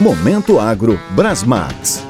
Momento 0.00 0.58
Agro 0.58 0.98
Brasmax. 1.10 2.02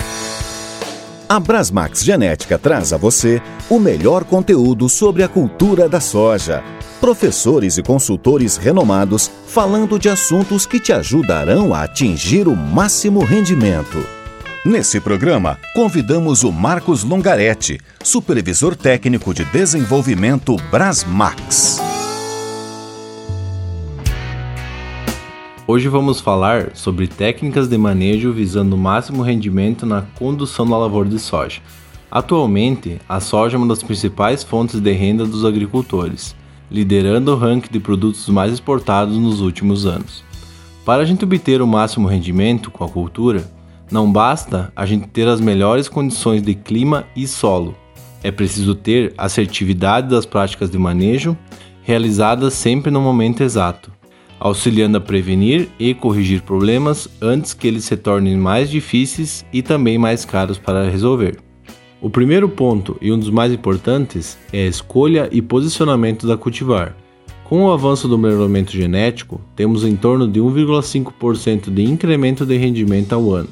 A 1.28 1.40
Brasmax 1.40 2.04
Genética 2.04 2.56
traz 2.56 2.92
a 2.92 2.96
você 2.96 3.42
o 3.68 3.80
melhor 3.80 4.22
conteúdo 4.22 4.88
sobre 4.88 5.24
a 5.24 5.28
cultura 5.28 5.88
da 5.88 5.98
soja. 5.98 6.62
Professores 7.00 7.78
e 7.78 7.82
consultores 7.82 8.56
renomados 8.56 9.28
falando 9.48 9.98
de 9.98 10.08
assuntos 10.08 10.66
que 10.66 10.78
te 10.78 10.92
ajudarão 10.92 11.74
a 11.74 11.82
atingir 11.82 12.46
o 12.46 12.54
máximo 12.54 13.24
rendimento. 13.24 14.06
Nesse 14.64 15.00
programa, 15.00 15.58
convidamos 15.74 16.44
o 16.44 16.52
Marcos 16.52 17.02
Longaretti, 17.02 17.80
supervisor 18.04 18.76
técnico 18.76 19.34
de 19.34 19.44
desenvolvimento 19.46 20.54
Brasmax. 20.70 21.99
Hoje 25.72 25.88
vamos 25.88 26.20
falar 26.20 26.74
sobre 26.74 27.06
técnicas 27.06 27.68
de 27.68 27.78
manejo 27.78 28.32
visando 28.32 28.74
o 28.74 28.78
máximo 28.78 29.22
rendimento 29.22 29.86
na 29.86 30.02
condução 30.02 30.68
da 30.68 30.76
lavoura 30.76 31.08
de 31.08 31.20
soja. 31.20 31.60
Atualmente, 32.10 32.98
a 33.08 33.20
soja 33.20 33.56
é 33.56 33.56
uma 33.56 33.68
das 33.68 33.80
principais 33.80 34.42
fontes 34.42 34.80
de 34.80 34.90
renda 34.90 35.24
dos 35.24 35.44
agricultores, 35.44 36.34
liderando 36.68 37.32
o 37.32 37.36
ranking 37.36 37.70
de 37.70 37.78
produtos 37.78 38.28
mais 38.28 38.52
exportados 38.52 39.16
nos 39.16 39.40
últimos 39.40 39.86
anos. 39.86 40.24
Para 40.84 41.02
a 41.02 41.04
gente 41.04 41.22
obter 41.22 41.62
o 41.62 41.68
máximo 41.68 42.08
rendimento 42.08 42.68
com 42.68 42.82
a 42.82 42.88
cultura, 42.88 43.48
não 43.92 44.10
basta 44.10 44.72
a 44.74 44.84
gente 44.84 45.06
ter 45.06 45.28
as 45.28 45.40
melhores 45.40 45.88
condições 45.88 46.42
de 46.42 46.56
clima 46.56 47.06
e 47.14 47.28
solo. 47.28 47.76
É 48.24 48.32
preciso 48.32 48.74
ter 48.74 49.14
assertividade 49.16 50.08
das 50.08 50.26
práticas 50.26 50.68
de 50.68 50.78
manejo, 50.78 51.38
realizadas 51.84 52.54
sempre 52.54 52.90
no 52.90 53.00
momento 53.00 53.44
exato 53.44 53.99
auxiliando 54.40 54.96
a 54.96 55.00
prevenir 55.00 55.68
e 55.78 55.92
corrigir 55.94 56.40
problemas 56.40 57.06
antes 57.20 57.52
que 57.52 57.68
eles 57.68 57.84
se 57.84 57.96
tornem 57.96 58.36
mais 58.36 58.70
difíceis 58.70 59.44
e 59.52 59.62
também 59.62 59.98
mais 59.98 60.24
caros 60.24 60.58
para 60.58 60.88
resolver. 60.88 61.38
O 62.00 62.08
primeiro 62.08 62.48
ponto 62.48 62.96
e 63.00 63.12
um 63.12 63.18
dos 63.18 63.28
mais 63.28 63.52
importantes 63.52 64.38
é 64.50 64.64
a 64.64 64.66
escolha 64.66 65.28
e 65.30 65.42
posicionamento 65.42 66.26
da 66.26 66.36
cultivar. 66.36 66.96
Com 67.44 67.64
o 67.64 67.72
avanço 67.72 68.08
do 68.08 68.16
melhoramento 68.16 68.72
genético, 68.72 69.40
temos 69.54 69.84
em 69.84 69.94
torno 69.94 70.26
de 70.26 70.40
1,5% 70.40 71.68
de 71.68 71.82
incremento 71.82 72.46
de 72.46 72.56
rendimento 72.56 73.12
ao 73.12 73.34
ano. 73.34 73.48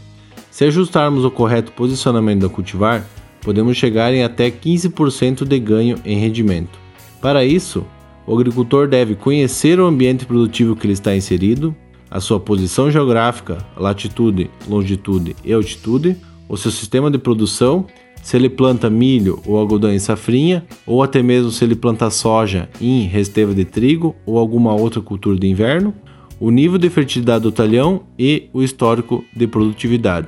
Se 0.50 0.64
ajustarmos 0.64 1.24
o 1.24 1.30
correto 1.30 1.72
posicionamento 1.72 2.40
da 2.40 2.48
cultivar, 2.48 3.06
podemos 3.42 3.76
chegar 3.76 4.14
em 4.14 4.22
até 4.22 4.50
15% 4.50 5.44
de 5.44 5.58
ganho 5.58 5.98
em 6.04 6.18
rendimento. 6.18 6.78
Para 7.20 7.44
isso, 7.44 7.84
o 8.28 8.34
agricultor 8.34 8.86
deve 8.86 9.14
conhecer 9.14 9.80
o 9.80 9.86
ambiente 9.86 10.26
produtivo 10.26 10.76
que 10.76 10.84
ele 10.84 10.92
está 10.92 11.16
inserido, 11.16 11.74
a 12.10 12.20
sua 12.20 12.38
posição 12.38 12.90
geográfica, 12.90 13.56
latitude, 13.74 14.50
longitude 14.68 15.34
e 15.42 15.50
altitude, 15.50 16.14
o 16.46 16.54
seu 16.54 16.70
sistema 16.70 17.10
de 17.10 17.16
produção, 17.16 17.86
se 18.22 18.36
ele 18.36 18.50
planta 18.50 18.90
milho 18.90 19.40
ou 19.46 19.56
algodão 19.56 19.90
em 19.90 19.98
safrinha, 19.98 20.62
ou 20.86 21.02
até 21.02 21.22
mesmo 21.22 21.50
se 21.50 21.64
ele 21.64 21.74
planta 21.74 22.10
soja 22.10 22.68
em 22.78 23.04
resteva 23.06 23.54
de 23.54 23.64
trigo 23.64 24.14
ou 24.26 24.38
alguma 24.38 24.74
outra 24.74 25.00
cultura 25.00 25.38
de 25.38 25.48
inverno, 25.48 25.94
o 26.38 26.50
nível 26.50 26.76
de 26.76 26.90
fertilidade 26.90 27.44
do 27.44 27.52
talhão 27.52 28.02
e 28.18 28.50
o 28.52 28.62
histórico 28.62 29.24
de 29.34 29.46
produtividade. 29.46 30.26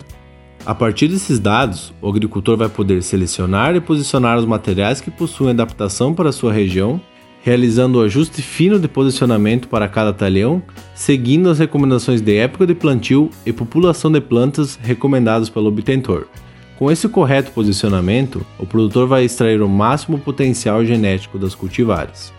A 0.64 0.74
partir 0.74 1.08
desses 1.08 1.38
dados, 1.38 1.92
o 2.00 2.08
agricultor 2.08 2.56
vai 2.56 2.68
poder 2.70 3.02
selecionar 3.02 3.76
e 3.76 3.80
posicionar 3.80 4.38
os 4.38 4.46
materiais 4.46 5.02
que 5.02 5.10
possuem 5.10 5.50
adaptação 5.50 6.14
para 6.14 6.30
a 6.30 6.32
sua 6.32 6.52
região 6.52 6.98
realizando 7.42 7.98
o 7.98 8.02
ajuste 8.02 8.42
fino 8.42 8.78
de 8.78 8.86
posicionamento 8.86 9.68
para 9.68 9.88
cada 9.88 10.12
talhão, 10.12 10.62
seguindo 10.94 11.48
as 11.48 11.58
recomendações 11.58 12.20
de 12.20 12.36
época 12.36 12.66
de 12.66 12.74
plantio 12.74 13.30
e 13.46 13.52
população 13.52 14.12
de 14.12 14.20
plantas 14.20 14.78
recomendadas 14.82 15.48
pelo 15.48 15.68
obtentor. 15.68 16.26
Com 16.78 16.90
esse 16.90 17.08
correto 17.08 17.50
posicionamento, 17.52 18.44
o 18.58 18.66
produtor 18.66 19.06
vai 19.06 19.24
extrair 19.24 19.60
o 19.62 19.68
máximo 19.68 20.18
potencial 20.18 20.84
genético 20.84 21.38
das 21.38 21.54
cultivares. 21.54 22.32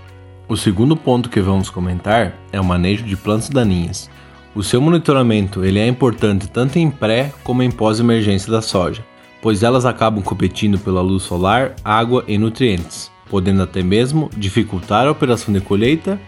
O 0.47 0.57
segundo 0.57 0.95
ponto 0.95 1.29
que 1.29 1.39
vamos 1.39 1.69
comentar 1.69 2.35
é 2.51 2.59
o 2.59 2.65
manejo 2.65 3.03
de 3.03 3.15
plantas 3.15 3.49
daninhas. 3.49 4.09
O 4.53 4.63
seu 4.63 4.81
monitoramento 4.81 5.63
ele 5.63 5.79
é 5.79 5.87
importante 5.87 6.49
tanto 6.49 6.77
em 6.77 6.89
pré 6.89 7.31
como 7.43 7.63
em 7.63 7.71
pós-emergência 7.71 8.51
da 8.51 8.61
soja, 8.61 9.05
pois 9.41 9.63
elas 9.63 9.85
acabam 9.85 10.21
competindo 10.21 10.77
pela 10.77 11.01
luz 11.01 11.23
solar, 11.23 11.75
água 11.83 12.23
e 12.27 12.37
nutrientes 12.37 13.11
podendo 13.31 13.63
até 13.63 13.81
mesmo 13.81 14.29
dificultar 14.37 15.07
a 15.07 15.11
operação 15.11 15.53
de 15.53 15.61
colheita 15.61 16.19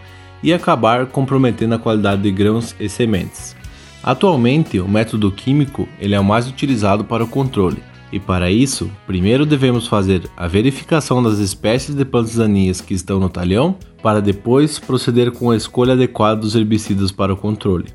e 0.42 0.54
acabar 0.54 1.04
comprometendo 1.06 1.74
a 1.74 1.78
qualidade 1.78 2.22
de 2.22 2.32
grãos 2.32 2.74
e 2.80 2.88
sementes. 2.88 3.54
Atualmente, 4.02 4.80
o 4.80 4.88
método 4.88 5.30
químico 5.30 5.86
ele 6.00 6.14
é 6.14 6.20
o 6.20 6.24
mais 6.24 6.48
utilizado 6.48 7.04
para 7.04 7.22
o 7.22 7.28
controle, 7.28 7.82
e 8.10 8.18
para 8.18 8.50
isso, 8.50 8.90
primeiro 9.06 9.44
devemos 9.44 9.86
fazer 9.86 10.22
a 10.36 10.46
verificação 10.46 11.22
das 11.22 11.38
espécies 11.38 11.94
de 11.94 12.04
plantas 12.04 12.36
daninhas 12.36 12.80
que 12.80 12.94
estão 12.94 13.20
no 13.20 13.28
talhão, 13.28 13.76
para 14.02 14.22
depois 14.22 14.78
proceder 14.78 15.30
com 15.32 15.50
a 15.50 15.56
escolha 15.56 15.92
adequada 15.92 16.40
dos 16.40 16.54
herbicidas 16.54 17.10
para 17.10 17.34
o 17.34 17.36
controle. 17.36 17.86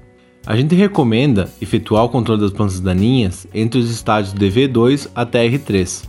A 0.46 0.56
gente 0.56 0.76
recomenda 0.76 1.50
efetuar 1.62 2.04
o 2.04 2.10
controle 2.10 2.42
das 2.42 2.52
plantas 2.52 2.80
daninhas 2.80 3.48
entre 3.54 3.80
os 3.80 3.90
estádios 3.90 4.34
de 4.34 4.50
V2 4.50 5.10
até 5.16 5.48
R3, 5.48 6.09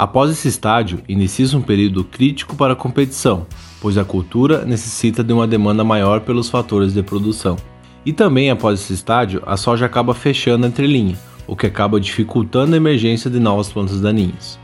Após 0.00 0.30
esse 0.30 0.48
estágio, 0.48 1.02
inicia-se 1.06 1.54
um 1.54 1.60
período 1.60 2.02
crítico 2.02 2.56
para 2.56 2.72
a 2.72 2.76
competição, 2.76 3.46
pois 3.82 3.98
a 3.98 4.04
cultura 4.04 4.64
necessita 4.64 5.22
de 5.22 5.30
uma 5.30 5.46
demanda 5.46 5.84
maior 5.84 6.20
pelos 6.20 6.48
fatores 6.48 6.94
de 6.94 7.02
produção. 7.02 7.58
E 8.06 8.10
também 8.10 8.50
após 8.50 8.80
esse 8.80 8.94
estágio, 8.94 9.42
a 9.44 9.58
soja 9.58 9.84
acaba 9.84 10.14
fechando 10.14 10.64
a 10.64 10.70
entrelinha, 10.70 11.18
o 11.46 11.54
que 11.54 11.66
acaba 11.66 12.00
dificultando 12.00 12.72
a 12.72 12.78
emergência 12.78 13.28
de 13.28 13.38
novas 13.38 13.70
plantas 13.70 14.00
daninhas. 14.00 14.58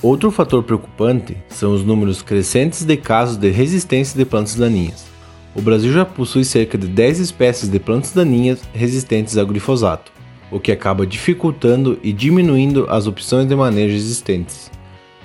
Outro 0.00 0.30
fator 0.30 0.62
preocupante 0.62 1.36
são 1.48 1.74
os 1.74 1.82
números 1.82 2.22
crescentes 2.22 2.84
de 2.84 2.96
casos 2.96 3.36
de 3.36 3.50
resistência 3.50 4.16
de 4.16 4.24
plantas 4.24 4.54
daninhas. 4.54 5.06
O 5.56 5.60
Brasil 5.60 5.92
já 5.92 6.04
possui 6.04 6.44
cerca 6.44 6.78
de 6.78 6.86
10 6.86 7.18
espécies 7.18 7.68
de 7.68 7.80
plantas 7.80 8.12
daninhas 8.12 8.60
resistentes 8.72 9.36
ao 9.36 9.44
glifosato, 9.44 10.12
o 10.50 10.58
que 10.58 10.72
acaba 10.72 11.06
dificultando 11.06 11.98
e 12.02 12.12
diminuindo 12.12 12.86
as 12.88 13.06
opções 13.06 13.46
de 13.46 13.54
manejo 13.54 13.94
existentes. 13.94 14.70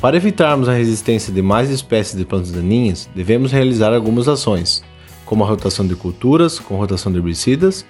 Para 0.02 0.18
evitarmos 0.18 0.68
a 0.68 0.74
resistência 0.74 1.32
de 1.34 1.42
mais 1.42 1.70
espécies 1.70 2.18
de 2.18 2.26
plantas 2.26 2.52
daninhas, 2.52 3.10
devemos 3.16 3.52
realizar 3.52 3.94
algumas 3.94 4.28
ações, 4.28 4.84
como 5.26 5.44
a 5.44 5.48
rotação 5.48 5.88
de 5.88 5.96
culturas 5.96 6.60
com 6.60 6.76
rotação 6.76 7.12
de 7.12 7.20
herbicidas, 7.20 7.86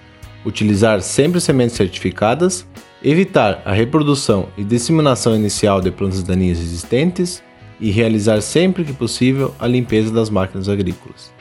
utilizar 0.45 1.01
sempre 1.01 1.41
sementes 1.41 1.75
certificadas, 1.75 2.67
evitar 3.03 3.61
a 3.65 3.73
reprodução 3.73 4.47
e 4.57 4.63
disseminação 4.63 5.35
inicial 5.35 5.81
de 5.81 5.89
plantas 5.89 6.21
daninhas 6.21 6.59
existentes 6.59 7.41
e 7.79 7.89
realizar 7.91 8.41
sempre 8.41 8.83
que 8.83 8.93
possível 8.93 9.53
a 9.59 9.67
limpeza 9.67 10.13
das 10.13 10.29
máquinas 10.29 10.69
agrícolas. 10.69 11.33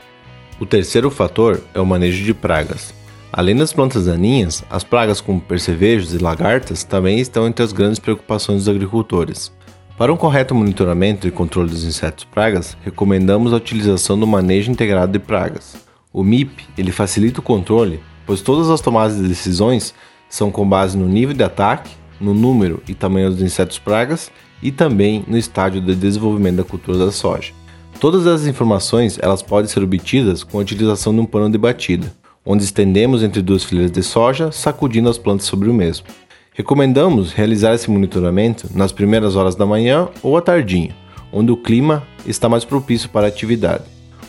O 0.59 0.65
terceiro 0.65 1.09
fator 1.09 1.61
é 1.73 1.79
o 1.79 1.85
manejo 1.85 2.23
de 2.23 2.33
pragas. 2.33 2.93
Além 3.35 3.55
das 3.55 3.73
plantas 3.73 4.05
daninhas, 4.05 4.63
as 4.69 4.83
pragas 4.83 5.19
como 5.19 5.41
percevejos 5.41 6.13
e 6.13 6.19
lagartas 6.19 6.83
também 6.83 7.19
estão 7.19 7.47
entre 7.47 7.65
as 7.65 7.73
grandes 7.73 7.97
preocupações 7.97 8.59
dos 8.59 8.69
agricultores. 8.69 9.51
Para 9.97 10.13
um 10.13 10.17
correto 10.17 10.53
monitoramento 10.53 11.27
e 11.27 11.31
controle 11.31 11.71
dos 11.71 11.83
insetos 11.83 12.25
pragas, 12.25 12.77
recomendamos 12.83 13.51
a 13.51 13.55
utilização 13.55 14.19
do 14.19 14.27
manejo 14.27 14.71
integrado 14.71 15.11
de 15.11 15.17
pragas. 15.17 15.75
O 16.13 16.21
MIP 16.21 16.63
ele 16.77 16.91
facilita 16.91 17.39
o 17.39 17.43
controle, 17.43 17.99
pois 18.23 18.39
todas 18.39 18.69
as 18.69 18.81
tomadas 18.81 19.17
de 19.17 19.27
decisões 19.27 19.95
são 20.29 20.51
com 20.51 20.69
base 20.69 20.95
no 20.95 21.07
nível 21.07 21.33
de 21.33 21.43
ataque, 21.43 21.89
no 22.21 22.35
número 22.35 22.83
e 22.87 22.93
tamanho 22.93 23.31
dos 23.31 23.41
insetos 23.41 23.79
pragas 23.79 24.31
e 24.61 24.71
também 24.71 25.25
no 25.27 25.39
estágio 25.39 25.81
de 25.81 25.95
desenvolvimento 25.95 26.57
da 26.57 26.63
cultura 26.63 26.99
da 26.99 27.11
soja. 27.11 27.51
Todas 27.99 28.27
essas 28.27 28.45
informações 28.45 29.17
elas 29.19 29.41
podem 29.41 29.67
ser 29.67 29.81
obtidas 29.81 30.43
com 30.43 30.59
a 30.59 30.61
utilização 30.61 31.11
de 31.11 31.19
um 31.19 31.25
pano 31.25 31.49
de 31.49 31.57
batida 31.57 32.13
onde 32.45 32.63
estendemos 32.63 33.23
entre 33.23 33.41
duas 33.41 33.63
fileiras 33.63 33.91
de 33.91 34.03
soja, 34.03 34.51
sacudindo 34.51 35.09
as 35.09 35.17
plantas 35.17 35.45
sobre 35.45 35.69
o 35.69 35.73
mesmo. 35.73 36.05
Recomendamos 36.53 37.33
realizar 37.33 37.73
esse 37.73 37.89
monitoramento 37.89 38.69
nas 38.75 38.91
primeiras 38.91 39.35
horas 39.35 39.55
da 39.55 39.65
manhã 39.65 40.07
ou 40.21 40.37
à 40.37 40.41
tardinha, 40.41 40.95
onde 41.31 41.51
o 41.51 41.57
clima 41.57 42.03
está 42.27 42.47
mais 42.47 42.63
propício 42.63 43.09
para 43.09 43.25
a 43.25 43.29
atividade. 43.29 43.83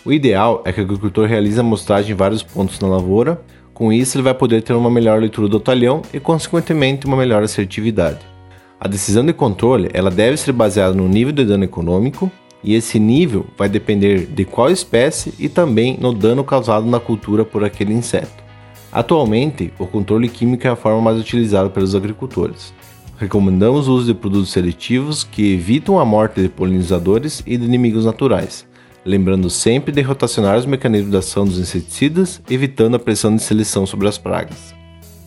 O 0.05 0.12
ideal 0.12 0.62
é 0.65 0.73
que 0.73 0.81
o 0.81 0.85
agricultor 0.85 1.27
realize 1.27 1.59
a 1.59 1.62
amostragem 1.62 2.12
em 2.12 2.17
vários 2.17 2.43
pontos 2.43 2.79
na 2.81 2.89
lavoura, 2.89 3.41
com 3.73 3.93
isso 3.93 4.17
ele 4.17 4.23
vai 4.23 4.35
poder 4.35 4.62
ter 4.62 4.73
uma 4.73 4.91
melhor 4.91 5.19
leitura 5.21 5.49
do 5.49 5.59
talhão 5.59 6.00
e 6.12 6.21
consequentemente 6.21 7.06
uma 7.06 7.17
melhor 7.17 7.43
assertividade. 7.43 8.21
A 8.81 8.87
decisão 8.87 9.25
de 9.25 9.33
controle 9.33 9.89
ela 9.93 10.11
deve 10.11 10.37
ser 10.37 10.53
baseada 10.53 10.94
no 10.94 11.09
nível 11.09 11.33
de 11.33 11.44
dano 11.44 11.65
econômico, 11.65 12.31
e 12.65 12.75
esse 12.75 12.99
nível 12.99 13.47
vai 13.57 13.69
depender 13.69 14.27
de 14.27 14.45
qual 14.45 14.71
espécie 14.71 15.35
e 15.39 15.49
também 15.49 15.99
no 16.01 16.13
dano 16.13 16.43
causado 16.43 16.87
na 16.87 16.99
cultura 16.99 17.45
por 17.45 17.63
aquele 17.63 17.93
inseto. 17.93 18.43
Atualmente, 18.91 19.73
o 19.79 19.87
controle 19.87 20.29
químico 20.29 20.67
é 20.67 20.71
a 20.71 20.77
forma 20.77 21.01
mais 21.01 21.19
utilizada 21.19 21.69
pelos 21.69 21.95
agricultores. 21.95 22.73
Recomendamos 23.19 23.87
o 23.87 23.95
uso 23.95 24.07
de 24.07 24.19
produtos 24.19 24.51
seletivos 24.51 25.23
que 25.23 25.53
evitam 25.53 26.01
a 26.01 26.05
morte 26.05 26.41
de 26.41 26.49
polinizadores 26.49 27.43
e 27.47 27.57
de 27.57 27.65
inimigos 27.65 28.05
naturais, 28.05 28.67
lembrando 29.05 29.51
sempre 29.51 29.93
de 29.93 30.01
rotacionar 30.01 30.57
os 30.57 30.67
mecanismos 30.67 31.11
de 31.11 31.17
ação 31.17 31.45
dos 31.45 31.59
inseticidas, 31.59 32.41
evitando 32.49 32.97
a 32.97 32.99
pressão 32.99 33.35
de 33.35 33.43
seleção 33.43 33.85
sobre 33.87 34.09
as 34.09 34.17
pragas. 34.17 34.75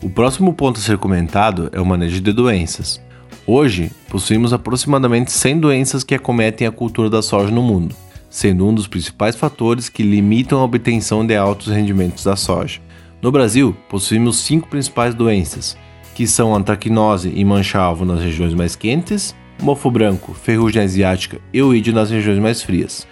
O 0.02 0.10
próximo 0.10 0.52
ponto 0.52 0.78
a 0.78 0.82
ser 0.82 0.98
comentado 0.98 1.70
é 1.72 1.80
o 1.80 1.86
manejo 1.86 2.20
de 2.20 2.32
doenças. 2.32 3.00
Hoje, 3.50 3.90
possuímos 4.10 4.52
aproximadamente 4.52 5.32
100 5.32 5.58
doenças 5.58 6.04
que 6.04 6.14
acometem 6.14 6.66
a 6.66 6.70
cultura 6.70 7.08
da 7.08 7.22
soja 7.22 7.50
no 7.50 7.62
mundo, 7.62 7.96
sendo 8.28 8.66
um 8.66 8.74
dos 8.74 8.86
principais 8.86 9.36
fatores 9.36 9.88
que 9.88 10.02
limitam 10.02 10.60
a 10.60 10.64
obtenção 10.64 11.26
de 11.26 11.34
altos 11.34 11.68
rendimentos 11.68 12.24
da 12.24 12.36
soja. 12.36 12.78
No 13.22 13.32
Brasil, 13.32 13.74
possuímos 13.88 14.36
cinco 14.36 14.68
principais 14.68 15.14
doenças, 15.14 15.78
que 16.14 16.26
são 16.26 16.54
antracnose 16.54 17.32
e 17.34 17.42
mancha-alvo 17.42 18.04
nas 18.04 18.20
regiões 18.20 18.52
mais 18.52 18.76
quentes, 18.76 19.34
mofo 19.62 19.90
branco, 19.90 20.34
ferrugem 20.34 20.82
asiática 20.82 21.40
e 21.50 21.62
oídio 21.62 21.94
nas 21.94 22.10
regiões 22.10 22.38
mais 22.38 22.62
frias. 22.62 23.08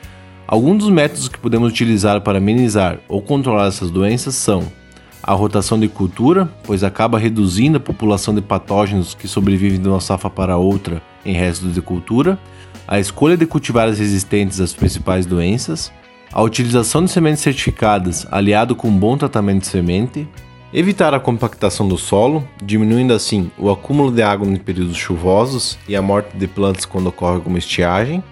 Alguns 0.47 0.77
dos 0.77 0.91
métodos 0.91 1.31
que 1.31 1.39
podemos 1.39 1.73
utilizar 1.73 2.21
para 2.21 2.37
amenizar 2.37 2.99
ou 3.09 3.23
controlar 3.23 3.69
essas 3.69 3.91
doenças 3.91 4.35
são 4.35 4.71
a 5.27 5.33
rotação 5.35 5.79
de 5.79 5.89
cultura, 5.89 6.49
pois 6.63 6.85
acaba 6.85 7.19
reduzindo 7.19 7.79
a 7.79 7.81
população 7.81 8.33
de 8.33 8.41
patógenos 8.41 9.13
que 9.13 9.27
sobrevivem 9.27 9.81
de 9.81 9.89
uma 9.89 10.01
safra 10.01 10.31
para 10.31 10.57
outra 10.57 11.03
em 11.25 11.33
restos 11.33 11.75
de 11.75 11.83
cultura, 11.83 12.39
a 12.87 13.01
escolha 13.01 13.37
de 13.37 13.45
cultivares 13.45 13.99
resistentes 13.99 14.61
às 14.61 14.73
principais 14.73 15.27
doenças, 15.27 15.93
a 16.33 16.41
utilização 16.43 17.05
de 17.05 17.11
sementes 17.11 17.43
certificadas 17.43 18.25
aliado 18.31 18.77
com 18.77 18.87
um 18.87 18.97
bom 18.97 19.17
tratamento 19.17 19.63
de 19.63 19.67
semente, 19.67 20.29
evitar 20.73 21.13
a 21.13 21.19
compactação 21.19 21.89
do 21.89 21.99
solo, 21.99 22.47
diminuindo 22.63 23.13
assim 23.13 23.51
o 23.59 23.69
acúmulo 23.69 24.13
de 24.13 24.23
água 24.23 24.47
em 24.47 24.57
períodos 24.57 24.97
chuvosos 24.97 25.77
e 25.89 25.97
a 25.97 26.03
morte 26.03 26.37
de 26.37 26.47
plantas 26.47 26.85
quando 26.85 27.09
ocorre 27.09 27.35
alguma 27.35 27.59
estiagem, 27.59 28.23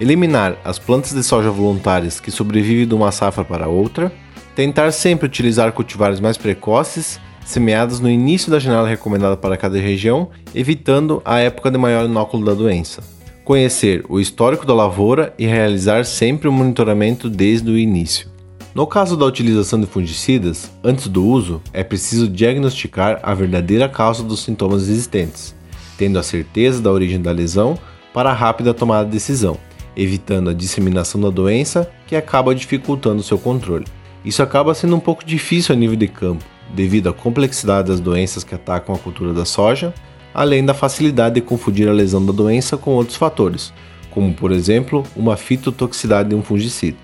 eliminar 0.00 0.56
as 0.64 0.78
plantas 0.78 1.12
de 1.12 1.22
soja 1.24 1.50
voluntárias 1.50 2.20
que 2.20 2.30
sobrevivem 2.30 2.86
de 2.86 2.94
uma 2.94 3.10
safra 3.10 3.44
para 3.44 3.66
outra, 3.66 4.12
tentar 4.54 4.92
sempre 4.92 5.26
utilizar 5.26 5.72
cultivares 5.72 6.20
mais 6.20 6.36
precoces, 6.36 7.20
semeados 7.44 8.00
no 8.00 8.10
início 8.10 8.50
da 8.50 8.58
janela 8.58 8.88
recomendada 8.88 9.36
para 9.36 9.56
cada 9.56 9.78
região, 9.78 10.30
evitando 10.54 11.20
a 11.24 11.38
época 11.40 11.70
de 11.70 11.78
maior 11.78 12.06
inóculo 12.06 12.44
da 12.44 12.54
doença. 12.54 13.02
Conhecer 13.44 14.04
o 14.08 14.18
histórico 14.18 14.64
da 14.64 14.72
lavoura 14.72 15.34
e 15.38 15.44
realizar 15.46 16.04
sempre 16.04 16.48
o 16.48 16.52
monitoramento 16.52 17.28
desde 17.28 17.70
o 17.70 17.76
início. 17.76 18.28
No 18.74 18.86
caso 18.86 19.16
da 19.16 19.26
utilização 19.26 19.78
de 19.78 19.86
fungicidas, 19.86 20.70
antes 20.82 21.06
do 21.06 21.24
uso, 21.24 21.62
é 21.72 21.84
preciso 21.84 22.26
diagnosticar 22.26 23.20
a 23.22 23.34
verdadeira 23.34 23.88
causa 23.88 24.22
dos 24.22 24.42
sintomas 24.42 24.82
existentes, 24.82 25.54
tendo 25.98 26.18
a 26.18 26.22
certeza 26.22 26.80
da 26.80 26.90
origem 26.90 27.20
da 27.20 27.30
lesão 27.30 27.78
para 28.12 28.30
a 28.30 28.34
rápida 28.34 28.72
tomada 28.72 29.04
de 29.04 29.12
decisão 29.12 29.58
evitando 29.96 30.50
a 30.50 30.54
disseminação 30.54 31.20
da 31.20 31.30
doença 31.30 31.90
que 32.06 32.16
acaba 32.16 32.54
dificultando 32.54 33.22
seu 33.22 33.38
controle. 33.38 33.86
Isso 34.24 34.42
acaba 34.42 34.74
sendo 34.74 34.96
um 34.96 35.00
pouco 35.00 35.24
difícil 35.24 35.74
a 35.74 35.78
nível 35.78 35.96
de 35.96 36.08
campo, 36.08 36.44
devido 36.74 37.08
à 37.08 37.12
complexidade 37.12 37.88
das 37.88 38.00
doenças 38.00 38.42
que 38.42 38.54
atacam 38.54 38.94
a 38.94 38.98
cultura 38.98 39.32
da 39.32 39.44
soja, 39.44 39.92
além 40.32 40.64
da 40.64 40.72
facilidade 40.72 41.36
de 41.36 41.40
confundir 41.42 41.88
a 41.88 41.92
lesão 41.92 42.24
da 42.24 42.32
doença 42.32 42.76
com 42.76 42.92
outros 42.92 43.16
fatores, 43.16 43.72
como 44.10 44.32
por 44.32 44.50
exemplo 44.50 45.04
uma 45.14 45.36
fitotoxicidade 45.36 46.30
de 46.30 46.34
um 46.34 46.42
fungicida. 46.42 46.96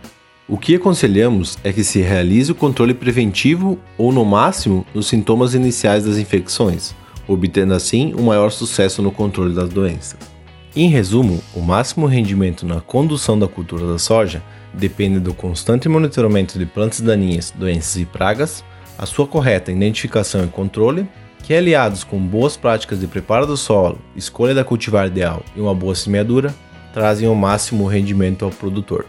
O 0.48 0.58
que 0.58 0.74
aconselhamos 0.74 1.58
é 1.62 1.72
que 1.72 1.84
se 1.84 2.00
realize 2.00 2.50
o 2.50 2.56
controle 2.56 2.92
preventivo 2.92 3.78
ou, 3.96 4.10
no 4.10 4.24
máximo, 4.24 4.84
nos 4.92 5.06
sintomas 5.06 5.54
iniciais 5.54 6.04
das 6.04 6.16
infecções, 6.16 6.92
obtendo 7.28 7.72
assim 7.72 8.12
um 8.18 8.24
maior 8.24 8.50
sucesso 8.50 9.00
no 9.00 9.12
controle 9.12 9.54
das 9.54 9.68
doenças. 9.68 10.18
Em 10.74 10.88
resumo, 10.88 11.42
o 11.52 11.60
máximo 11.60 12.06
rendimento 12.06 12.64
na 12.64 12.80
condução 12.80 13.36
da 13.36 13.48
cultura 13.48 13.88
da 13.88 13.98
soja 13.98 14.40
depende 14.72 15.18
do 15.18 15.34
constante 15.34 15.88
monitoramento 15.88 16.56
de 16.56 16.64
plantas 16.64 17.00
daninhas, 17.00 17.50
doenças 17.50 17.96
e 17.96 18.04
pragas, 18.04 18.64
a 18.96 19.04
sua 19.04 19.26
correta 19.26 19.72
identificação 19.72 20.44
e 20.44 20.48
controle, 20.48 21.08
que 21.42 21.54
aliados 21.54 22.04
com 22.04 22.20
boas 22.20 22.56
práticas 22.56 23.00
de 23.00 23.08
preparo 23.08 23.48
do 23.48 23.56
solo, 23.56 23.98
escolha 24.14 24.54
da 24.54 24.62
cultivar 24.62 25.08
ideal 25.08 25.42
e 25.56 25.60
uma 25.60 25.74
boa 25.74 25.96
semeadura, 25.96 26.54
trazem 26.94 27.28
o 27.28 27.34
máximo 27.34 27.86
rendimento 27.86 28.44
ao 28.44 28.50
produtor. 28.52 29.06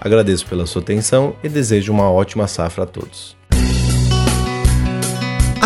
Agradeço 0.00 0.46
pela 0.46 0.64
sua 0.64 0.80
atenção 0.80 1.36
e 1.44 1.48
desejo 1.48 1.92
uma 1.92 2.10
ótima 2.10 2.48
safra 2.48 2.84
a 2.84 2.86
todos. 2.86 3.36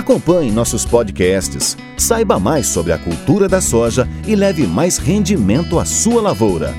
Acompanhe 0.07 0.53
nossos 0.53 0.85
podcasts, 0.85 1.77
saiba 1.97 2.39
mais 2.39 2.69
sobre 2.69 2.93
a 2.93 2.99
cultura 2.99 3.49
da 3.49 3.61
soja 3.61 4.09
e 4.25 4.37
leve 4.37 4.65
mais 4.65 4.99
rendimento 4.99 5.81
à 5.81 5.85
sua 5.85 6.23
lavoura. 6.23 6.73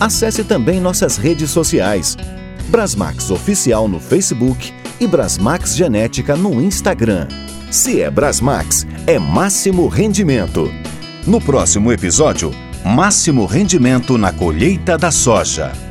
Acesse 0.00 0.42
também 0.42 0.80
nossas 0.80 1.18
redes 1.18 1.50
sociais. 1.50 2.16
Brasmax 2.68 3.30
Oficial 3.30 3.86
no 3.86 4.00
Facebook 4.00 4.72
e 4.98 5.06
Brasmax 5.06 5.76
Genética 5.76 6.34
no 6.34 6.58
Instagram. 6.58 7.28
Se 7.70 8.00
é 8.00 8.10
Brasmax, 8.10 8.86
é 9.06 9.18
máximo 9.18 9.86
rendimento. 9.86 10.72
No 11.26 11.38
próximo 11.38 11.92
episódio, 11.92 12.50
máximo 12.82 13.44
rendimento 13.44 14.16
na 14.16 14.32
colheita 14.32 14.96
da 14.96 15.10
soja. 15.10 15.89